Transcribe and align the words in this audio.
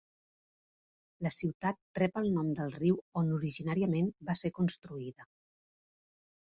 La 1.27 1.31
ciutat 1.35 1.79
rep 2.01 2.17
el 2.23 2.31
nom 2.39 2.49
del 2.61 2.73
riu 2.79 2.99
on 3.23 3.31
originàriament 3.39 4.13
va 4.31 4.39
ser 4.45 4.57
construïda. 4.61 5.33